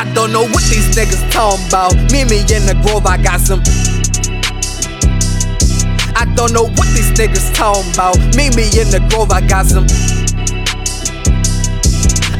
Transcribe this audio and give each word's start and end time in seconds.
I 0.00 0.12
don't 0.12 0.32
know 0.32 0.42
what 0.42 0.62
these 0.64 0.94
niggas 0.94 1.30
talking 1.30 1.66
about. 1.68 1.94
Me, 2.12 2.24
me 2.24 2.40
in 2.40 2.66
the 2.66 2.78
grove, 2.82 3.06
I 3.06 3.16
got 3.16 3.40
some. 3.40 3.62
I 6.20 6.26
don't 6.36 6.52
know 6.52 6.64
what 6.64 6.84
these 6.92 7.08
niggas 7.16 7.48
talking 7.56 7.88
about. 7.94 8.20
Me, 8.36 8.52
me 8.52 8.68
in 8.76 8.92
the 8.92 9.00
grove, 9.08 9.32
I 9.32 9.40
got 9.40 9.64
some. 9.64 9.88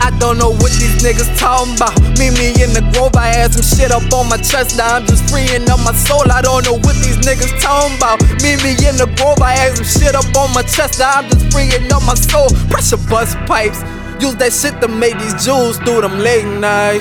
I 0.04 0.12
don't 0.20 0.36
know 0.36 0.52
what 0.52 0.68
these 0.76 1.00
niggas 1.00 1.32
talking 1.40 1.80
about. 1.80 1.96
Me, 2.20 2.28
me 2.28 2.52
in 2.60 2.76
the 2.76 2.84
grove, 2.92 3.16
I 3.16 3.32
had 3.32 3.56
some 3.56 3.64
shit 3.64 3.88
up 3.88 4.04
on 4.12 4.28
my 4.28 4.36
chest. 4.36 4.76
Now 4.76 5.00
I'm 5.00 5.06
just 5.08 5.24
freeing 5.32 5.64
up 5.64 5.80
my 5.80 5.96
soul. 5.96 6.28
I 6.28 6.44
don't 6.44 6.68
know 6.68 6.76
what 6.76 6.92
these 7.00 7.24
niggas 7.24 7.56
talking 7.56 7.96
about. 7.96 8.20
Me, 8.44 8.60
me 8.60 8.76
in 8.84 9.00
the 9.00 9.08
grove, 9.16 9.40
I 9.40 9.56
had 9.56 9.80
some 9.80 9.88
shit 9.88 10.12
up 10.12 10.28
on 10.36 10.52
my 10.52 10.60
chest. 10.60 11.00
Now 11.00 11.24
I'm 11.24 11.30
just 11.32 11.48
freeing 11.48 11.88
up 11.88 12.04
my 12.04 12.20
soul. 12.20 12.52
Pressure 12.68 13.00
bust 13.08 13.40
pipes. 13.48 13.80
Use 14.20 14.36
that 14.44 14.52
shit 14.52 14.76
to 14.84 14.88
make 14.92 15.16
these 15.16 15.40
jewels 15.40 15.80
through 15.80 16.04
them 16.04 16.20
late 16.20 16.44
night. 16.44 17.00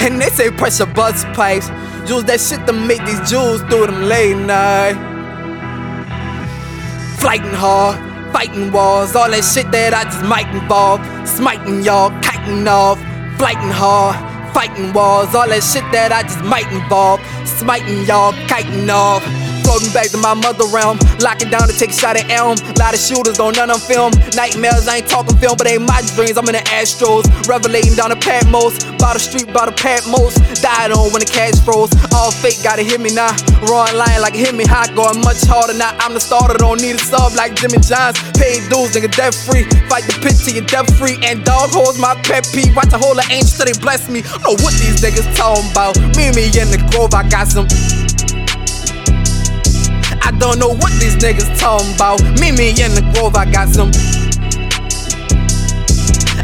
And 0.00 0.16
they 0.16 0.32
say 0.32 0.48
pressure 0.48 0.88
bust 0.88 1.28
pipes. 1.36 1.68
Use 2.08 2.24
that 2.32 2.40
shit 2.40 2.64
to 2.64 2.72
make 2.72 3.04
these 3.04 3.20
jewels 3.28 3.60
through 3.68 3.92
them 3.92 4.08
late 4.08 4.40
night. 4.40 5.13
Fighting 7.24 7.54
hard, 7.54 7.96
fighting 8.34 8.70
walls, 8.70 9.16
all 9.16 9.30
that 9.30 9.42
shit 9.42 9.72
that 9.72 9.94
I 9.94 10.04
just 10.04 10.22
might 10.24 10.46
involve. 10.54 11.00
Smiting 11.26 11.82
y'all, 11.82 12.10
kiting 12.20 12.68
off. 12.68 12.98
Fighting 13.38 13.72
hard, 13.72 14.14
fighting 14.52 14.92
walls, 14.92 15.34
all 15.34 15.48
that 15.48 15.62
shit 15.62 15.90
that 15.90 16.12
I 16.12 16.24
just 16.24 16.44
might 16.44 16.70
involve. 16.70 17.20
Smiting 17.48 18.04
y'all, 18.04 18.34
kiting 18.46 18.90
off. 18.90 19.24
Floating 19.74 19.90
back 19.90 20.06
to 20.14 20.18
my 20.22 20.38
mother 20.38 20.70
realm, 20.70 21.02
locking 21.18 21.50
down 21.50 21.66
to 21.66 21.74
take 21.74 21.90
a 21.90 21.98
shot 21.98 22.14
at 22.14 22.30
Elm. 22.30 22.54
Lot 22.78 22.94
of 22.94 23.02
shooters 23.02 23.42
on 23.42 23.58
none 23.58 23.74
of 23.74 23.82
film. 23.82 24.14
Nightmares, 24.38 24.86
I 24.86 25.02
ain't 25.02 25.10
talking 25.10 25.34
film, 25.42 25.58
but 25.58 25.66
ain't 25.66 25.82
my 25.82 25.98
dreams. 26.14 26.38
I'm 26.38 26.46
in 26.46 26.54
the 26.54 26.62
Astros, 26.70 27.26
revelating 27.50 27.98
down 27.98 28.14
the 28.14 28.20
Patmos. 28.22 28.78
By 29.02 29.18
the 29.18 29.18
street, 29.18 29.50
by 29.50 29.66
the 29.66 29.74
Patmos. 29.74 30.38
Died 30.62 30.94
on 30.94 31.10
when 31.10 31.18
the 31.18 31.26
cash 31.26 31.58
froze. 31.66 31.90
All 32.14 32.30
fake, 32.30 32.62
gotta 32.62 32.86
hit 32.86 33.02
me 33.02 33.10
now. 33.10 33.34
Raw 33.66 33.90
line 33.90 34.22
like 34.22 34.38
hit 34.38 34.54
me 34.54 34.62
hot, 34.62 34.94
going 34.94 35.18
much 35.26 35.42
harder 35.42 35.74
now. 35.74 35.90
I'm 35.98 36.14
the 36.14 36.22
starter, 36.22 36.54
don't 36.54 36.78
need 36.78 36.94
a 36.94 37.02
sub 37.02 37.34
like 37.34 37.58
Jimmy 37.58 37.82
Johns. 37.82 38.14
Paid 38.38 38.70
dues, 38.70 38.94
nigga, 38.94 39.10
debt 39.10 39.34
free. 39.34 39.66
Fight 39.90 40.06
the 40.06 40.14
pit 40.22 40.38
till 40.38 40.54
you're 40.54 40.70
debt 40.70 40.86
free. 41.02 41.18
And 41.26 41.42
dog 41.42 41.74
holes 41.74 41.98
my 41.98 42.14
pet 42.22 42.46
peeve. 42.54 42.78
Watch 42.78 42.94
a 42.94 42.98
whole 43.02 43.18
of 43.18 43.26
angels 43.26 43.58
till 43.58 43.66
they 43.66 43.74
bless 43.82 44.06
me. 44.06 44.22
I 44.22 44.38
don't 44.38 44.54
know 44.54 44.56
what 44.62 44.78
these 44.78 45.02
niggas 45.02 45.26
talking 45.34 45.66
about. 45.74 45.98
Me, 46.14 46.30
and 46.30 46.36
me 46.38 46.46
in 46.46 46.70
the 46.70 46.78
grove, 46.94 47.10
I 47.10 47.26
got 47.26 47.50
some. 47.50 47.66
I 50.24 50.32
don't 50.38 50.58
know 50.58 50.72
what 50.72 50.90
these 50.98 51.16
niggas 51.16 51.58
talking 51.60 51.94
about. 51.94 52.18
Me, 52.40 52.50
me 52.50 52.70
in 52.70 52.96
the 52.96 53.04
grove, 53.12 53.36
I 53.36 53.44
got 53.44 53.68
some. 53.68 53.92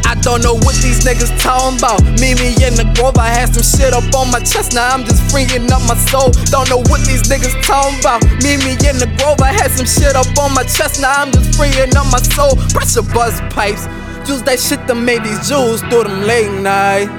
I 0.05 0.13
don't 0.21 0.43
know 0.43 0.53
what 0.53 0.77
these 0.85 1.01
niggas 1.01 1.33
talking 1.41 1.81
about. 1.81 1.97
Me, 2.21 2.37
in 2.37 2.77
the 2.77 2.85
grove, 2.93 3.17
I 3.17 3.33
had 3.33 3.49
some 3.49 3.65
shit 3.65 3.89
up 3.89 4.05
on 4.13 4.29
my 4.29 4.39
chest. 4.39 4.77
Now 4.77 4.93
I'm 4.93 5.03
just 5.03 5.33
freeing 5.33 5.65
up 5.73 5.81
my 5.89 5.97
soul. 5.97 6.29
Don't 6.53 6.69
know 6.69 6.77
what 6.93 7.01
these 7.09 7.25
niggas 7.25 7.57
talking 7.65 7.97
about. 7.97 8.21
Me, 8.45 8.53
in 8.53 9.01
the 9.01 9.09
grove, 9.17 9.41
I 9.41 9.49
had 9.49 9.71
some 9.73 9.89
shit 9.89 10.13
up 10.13 10.29
on 10.37 10.53
my 10.53 10.61
chest. 10.61 11.01
Now 11.01 11.17
I'm 11.17 11.31
just 11.31 11.57
freeing 11.57 11.89
up 11.97 12.05
my 12.13 12.21
soul. 12.21 12.53
Pressure 12.69 13.01
buzz 13.01 13.41
pipes. 13.49 13.89
Use 14.29 14.45
that 14.45 14.59
shit 14.61 14.85
to 14.85 14.93
make 14.93 15.23
these 15.23 15.49
jewels 15.49 15.81
through 15.89 16.05
them 16.05 16.21
late 16.21 16.53
night. 16.61 17.09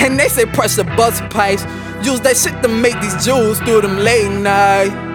And 0.00 0.18
they 0.18 0.28
say 0.28 0.46
pressure 0.46 0.88
buzz 0.96 1.20
pipes. 1.28 1.68
Use 2.00 2.20
that 2.24 2.40
shit 2.40 2.56
to 2.62 2.68
make 2.68 2.98
these 3.04 3.20
jewels 3.22 3.60
through 3.60 3.82
them 3.82 3.98
late 4.00 4.32
night. 4.32 5.05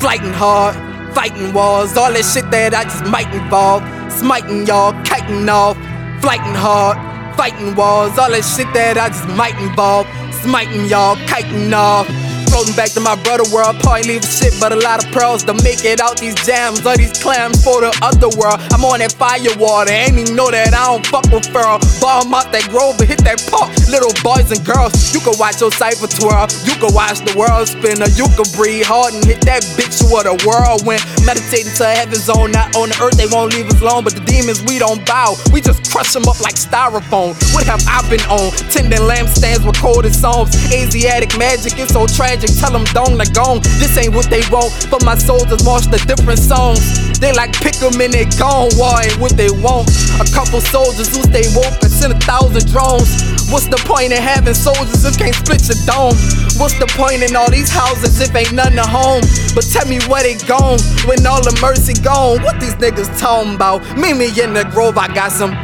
Fighting 0.00 0.32
hard, 0.32 0.74
fighting 1.14 1.52
walls, 1.52 1.96
all 1.96 2.12
that 2.12 2.24
shit 2.24 2.50
that 2.50 2.74
I 2.74 2.84
just 2.84 3.04
might 3.06 3.32
involve. 3.34 3.82
Smiting 4.12 4.66
y'all, 4.66 4.92
kiting 5.04 5.48
off. 5.48 5.76
Fighting 6.22 6.54
hard, 6.54 6.96
fighting 7.36 7.74
walls, 7.74 8.18
all 8.18 8.30
that 8.30 8.42
shit 8.42 8.72
that 8.74 8.98
I 8.98 9.08
just 9.08 9.28
might 9.36 9.58
involve. 9.60 10.06
Smiting 10.42 10.86
y'all, 10.86 11.16
kiting 11.26 11.72
off. 11.72 12.25
Floating 12.48 12.74
back 12.74 12.90
to 12.92 13.00
my 13.00 13.16
brother 13.22 13.44
world, 13.52 13.76
probably 13.80 14.16
leave 14.16 14.24
shit 14.24 14.56
but 14.60 14.72
a 14.72 14.76
lot 14.76 15.04
of 15.04 15.10
pearls 15.12 15.44
to 15.44 15.54
make 15.62 15.84
it 15.84 16.00
out 16.00 16.18
these 16.18 16.34
jams 16.46 16.84
or 16.86 16.96
these 16.96 17.12
clams 17.22 17.62
for 17.62 17.80
the 17.80 17.92
other 18.02 18.28
world. 18.36 18.60
I'm 18.72 18.84
on 18.84 19.00
that 19.00 19.12
fire 19.12 19.40
water, 19.58 19.92
ain't 19.92 20.18
even 20.18 20.36
know 20.36 20.50
that 20.50 20.74
I 20.74 20.86
don't 20.86 21.06
fuck 21.06 21.26
with 21.32 21.46
Farrell. 21.52 21.80
Bomb 22.00 22.34
out 22.34 22.52
that 22.52 22.68
grove 22.68 22.98
and 23.00 23.08
hit 23.08 23.22
that 23.24 23.40
park. 23.50 23.70
Little 23.88 24.12
boys 24.22 24.50
and 24.52 24.60
girls, 24.64 24.92
you 25.14 25.20
can 25.20 25.34
watch 25.38 25.60
your 25.60 25.72
cipher 25.72 26.08
twirl. 26.08 26.48
You 26.66 26.74
can 26.76 26.92
watch 26.92 27.22
the 27.24 27.32
world 27.36 27.68
spin, 27.68 28.02
or 28.02 28.10
you 28.12 28.26
can 28.36 28.46
breathe 28.52 28.84
hard 28.84 29.14
and 29.14 29.24
hit 29.24 29.40
that 29.48 29.62
bitch 29.76 30.04
with 30.12 30.28
a 30.28 30.36
whirlwind. 30.44 31.02
Meditating 31.24 31.72
to 31.80 31.86
heaven's 31.86 32.24
zone, 32.28 32.52
not 32.52 32.74
on 32.76 32.92
the 32.92 32.96
earth, 33.00 33.16
they 33.16 33.28
won't 33.28 33.52
leave 33.54 33.68
us 33.68 33.80
alone. 33.80 34.04
But 34.04 34.14
the 34.14 34.24
demons, 34.24 34.62
we 34.68 34.78
don't 34.78 35.00
bow, 35.06 35.36
we 35.52 35.60
just 35.60 35.88
crush 35.90 36.12
them 36.12 36.28
up 36.28 36.40
like 36.40 36.56
styrofoam. 36.56 37.36
What 37.54 37.64
have 37.66 37.82
I 37.88 38.04
been 38.08 38.24
on? 38.28 38.52
Tending 38.68 39.04
lampstands 39.04 39.64
with 39.64 39.76
colded 39.80 40.14
songs. 40.14 40.52
Asiatic 40.72 41.36
magic 41.38 41.78
is 41.78 41.88
so 41.88 42.06
tragic, 42.06 42.35
tell 42.44 42.72
them 42.72 42.84
don't 42.92 43.16
like 43.16 43.32
gone. 43.32 43.64
This 43.80 43.96
ain't 43.96 44.12
what 44.12 44.28
they 44.28 44.44
want, 44.52 44.68
but 44.90 45.04
my 45.04 45.16
soldiers 45.16 45.64
march 45.64 45.88
the 45.88 45.96
different 46.04 46.38
songs. 46.38 46.84
They 47.18 47.32
like 47.32 47.56
pick 47.56 47.80
'em 47.80 47.96
and 47.96 48.12
they 48.12 48.26
gone, 48.36 48.68
war 48.76 49.00
ain't 49.00 49.16
what 49.16 49.32
they 49.36 49.48
want. 49.48 49.88
A 50.20 50.26
couple 50.36 50.60
soldiers 50.60 51.08
who 51.08 51.22
stay 51.24 51.48
woke 51.56 51.80
and 51.80 51.92
send 51.92 52.12
a 52.12 52.20
thousand 52.20 52.68
drones. 52.68 53.08
What's 53.48 53.68
the 53.68 53.80
point 53.88 54.12
in 54.12 54.20
having 54.20 54.54
soldiers 54.54 55.04
if 55.04 55.16
can't 55.16 55.34
split 55.34 55.64
your 55.68 55.80
dome? 55.86 56.16
What's 56.60 56.76
the 56.78 56.86
point 56.98 57.22
in 57.22 57.36
all 57.36 57.50
these 57.50 57.70
houses 57.70 58.20
if 58.20 58.34
ain't 58.34 58.52
none 58.52 58.72
to 58.72 58.84
home? 58.84 59.22
But 59.54 59.64
tell 59.72 59.86
me 59.86 59.98
where 60.08 60.22
they 60.22 60.36
gone 60.46 60.78
when 61.06 61.24
all 61.26 61.40
the 61.40 61.56
mercy 61.62 61.94
gone. 62.02 62.42
What 62.42 62.60
these 62.60 62.74
niggas 62.74 63.18
talking 63.18 63.54
about? 63.54 63.80
Me, 63.96 64.12
me 64.12 64.28
in 64.40 64.52
the 64.52 64.64
grove, 64.74 64.98
I 64.98 65.08
got 65.08 65.32
some. 65.32 65.54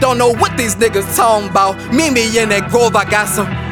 Don't 0.00 0.18
know 0.18 0.34
what 0.34 0.56
these 0.56 0.74
niggas 0.74 1.16
talking 1.16 1.48
about. 1.48 1.76
Me, 1.94 2.10
me 2.10 2.26
in 2.36 2.48
that 2.48 2.68
grove, 2.70 2.96
I 2.96 3.08
got 3.08 3.28
some. 3.28 3.71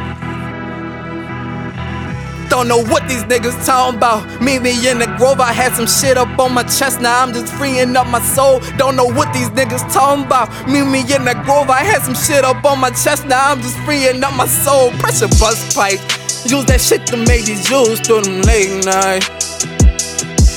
Don't 2.50 2.66
know 2.66 2.82
what 2.82 3.06
these 3.08 3.22
niggas 3.22 3.64
talking 3.64 3.96
about. 3.96 4.26
Me, 4.42 4.58
me 4.58 4.72
in 4.90 4.98
the 4.98 5.06
grove, 5.16 5.38
I 5.38 5.52
had 5.52 5.72
some 5.72 5.86
shit 5.86 6.18
up 6.18 6.36
on 6.36 6.52
my 6.52 6.64
chest. 6.64 7.00
Now 7.00 7.22
I'm 7.22 7.32
just 7.32 7.54
freeing 7.54 7.94
up 7.94 8.08
my 8.08 8.20
soul. 8.20 8.58
Don't 8.76 8.96
know 8.96 9.04
what 9.06 9.32
these 9.32 9.48
niggas 9.50 9.86
talking 9.92 10.24
about. 10.26 10.50
Me, 10.66 10.82
me 10.82 11.00
in 11.02 11.24
the 11.24 11.40
grove, 11.44 11.70
I 11.70 11.84
had 11.84 12.02
some 12.02 12.16
shit 12.16 12.44
up 12.44 12.64
on 12.64 12.80
my 12.80 12.90
chest. 12.90 13.24
Now 13.24 13.52
I'm 13.52 13.60
just 13.60 13.78
freeing 13.86 14.22
up 14.24 14.34
my 14.34 14.48
soul. 14.48 14.90
Pressure 14.98 15.28
bust 15.38 15.76
pipe. 15.76 16.00
Use 16.44 16.64
that 16.66 16.80
shit 16.80 17.06
to 17.06 17.16
make 17.16 17.44
these 17.44 17.68
jewels 17.68 18.00
through 18.00 18.22
them 18.22 18.42
late 18.42 18.84
night. 18.84 19.22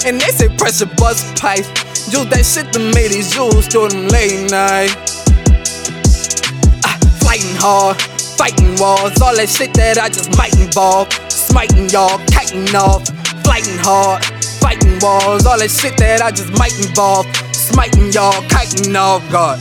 And 0.04 0.20
they 0.20 0.34
say 0.34 0.50
pressure 0.58 0.90
bust 0.98 1.38
pipe. 1.40 1.68
Use 2.10 2.26
that 2.34 2.44
shit 2.44 2.74
to 2.74 2.80
make 2.80 3.12
these 3.12 3.32
jewels 3.32 3.68
through 3.68 3.90
them 3.90 4.08
late 4.08 4.50
night. 4.50 4.90
Ah, 6.90 6.98
fighting 7.22 7.56
hard, 7.62 8.02
fighting 8.02 8.76
walls, 8.82 9.22
all 9.22 9.36
that 9.36 9.48
shit 9.48 9.76
that 9.76 10.00
I 10.00 10.10
just 10.10 10.36
might 10.36 10.58
involve. 10.58 11.08
Smiting 11.54 11.88
y'all, 11.90 12.18
kiting 12.32 12.76
off, 12.76 13.08
fighting 13.46 13.78
hard, 13.78 14.26
fighting 14.60 14.98
walls, 15.00 15.46
all 15.46 15.60
that 15.60 15.70
shit 15.70 15.96
that 15.98 16.20
I 16.20 16.32
just 16.32 16.50
might 16.58 16.76
involve. 16.84 17.28
Smiting 17.54 18.12
y'all, 18.12 18.42
kiting 18.50 18.96
off, 18.96 19.22
God. 19.32 19.60